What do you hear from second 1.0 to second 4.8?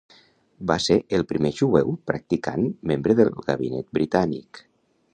el primer jueu practicant membre del gabinet britànic.